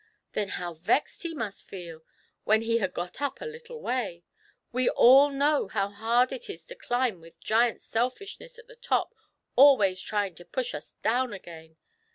[0.33, 2.01] "Then how vexed he must feel,
[2.43, 4.23] when he had got up a little way!
[4.71, 9.13] We all know how hard it is to climb, with Giant Selfishness at the top
[9.55, 11.77] always trying to push us down again.